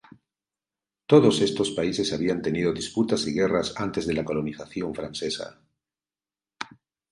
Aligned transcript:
Todas 1.11 1.35
estos 1.41 1.69
países 1.77 2.11
habían 2.11 2.41
tenido 2.41 2.73
disputas 2.73 3.27
y 3.27 3.35
guerras 3.35 3.75
antes 3.77 4.07
de 4.07 4.15
la 4.15 4.25
colonización 4.25 4.95
francesa. 4.95 5.61